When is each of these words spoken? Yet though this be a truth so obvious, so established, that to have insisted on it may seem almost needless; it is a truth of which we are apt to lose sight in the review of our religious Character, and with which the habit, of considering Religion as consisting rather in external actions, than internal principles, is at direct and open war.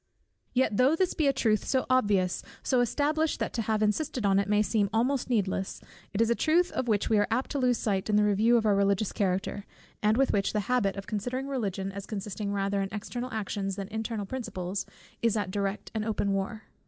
Yet 0.55 0.77
though 0.77 0.95
this 0.95 1.13
be 1.13 1.27
a 1.27 1.31
truth 1.31 1.63
so 1.63 1.85
obvious, 1.87 2.41
so 2.63 2.81
established, 2.81 3.39
that 3.39 3.53
to 3.53 3.61
have 3.61 3.83
insisted 3.83 4.25
on 4.25 4.39
it 4.39 4.49
may 4.49 4.63
seem 4.63 4.89
almost 4.91 5.29
needless; 5.29 5.79
it 6.11 6.19
is 6.21 6.31
a 6.31 6.33
truth 6.33 6.71
of 6.71 6.87
which 6.87 7.07
we 7.07 7.19
are 7.19 7.27
apt 7.29 7.51
to 7.51 7.59
lose 7.59 7.77
sight 7.77 8.09
in 8.09 8.15
the 8.15 8.23
review 8.23 8.57
of 8.57 8.65
our 8.65 8.73
religious 8.75 9.11
Character, 9.11 9.63
and 10.01 10.17
with 10.17 10.33
which 10.33 10.53
the 10.53 10.61
habit, 10.61 10.95
of 10.95 11.05
considering 11.05 11.47
Religion 11.47 11.91
as 11.91 12.07
consisting 12.07 12.51
rather 12.51 12.81
in 12.81 12.89
external 12.91 13.31
actions, 13.31 13.75
than 13.75 13.89
internal 13.89 14.25
principles, 14.25 14.87
is 15.21 15.37
at 15.37 15.51
direct 15.51 15.91
and 15.93 16.03
open 16.03 16.33
war. 16.33 16.63